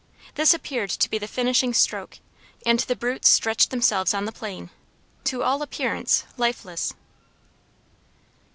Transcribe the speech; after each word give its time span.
This 0.33 0.51
appeared 0.55 0.89
to 0.89 1.09
be 1.11 1.19
the 1.19 1.27
finishing 1.27 1.75
stroke, 1.75 2.17
and 2.65 2.79
the 2.79 2.95
brutes 2.95 3.29
stretched 3.29 3.69
themselves 3.69 4.15
on 4.15 4.25
the 4.25 4.31
plain 4.31 4.71
to 5.25 5.43
all 5.43 5.61
appearance 5.61 6.23
lifeless. 6.37 6.95